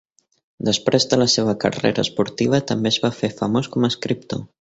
Després 0.69 1.03
de 1.11 1.19
la 1.19 1.27
seva 1.33 1.53
carrera 1.63 2.05
esportiva, 2.07 2.61
també 2.71 2.93
es 2.95 2.97
va 3.05 3.13
fer 3.19 3.31
famós 3.43 3.71
com 3.77 3.87
a 3.89 3.93
escriptor. 3.95 4.43